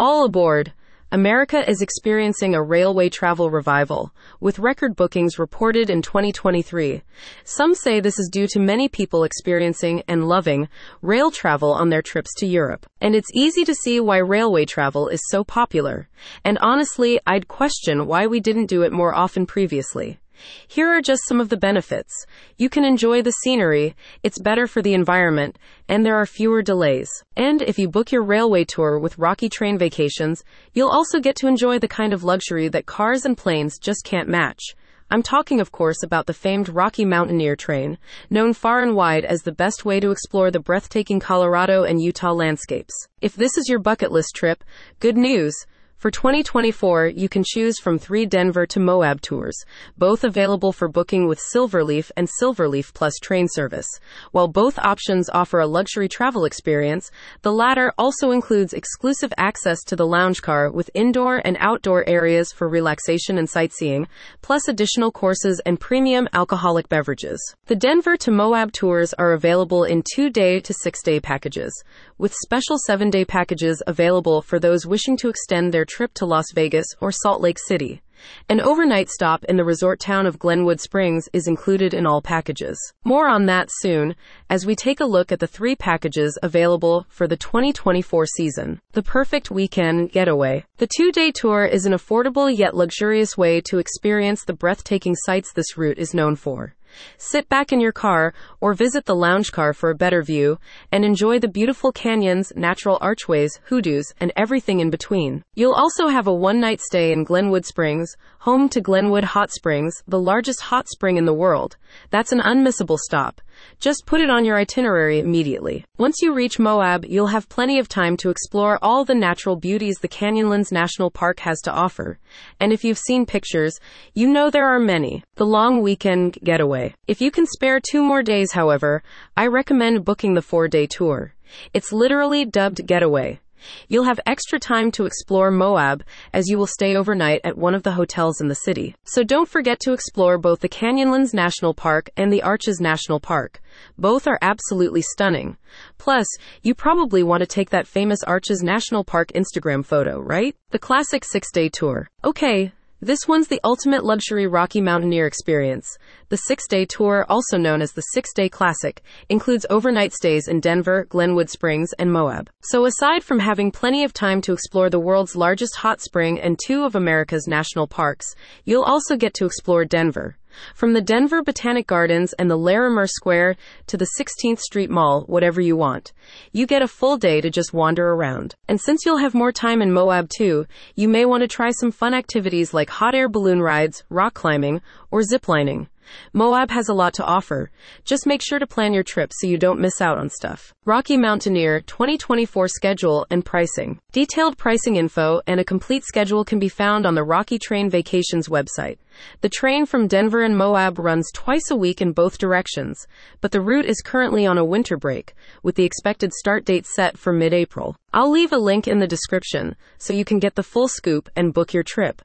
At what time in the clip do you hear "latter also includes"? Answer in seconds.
57.52-58.72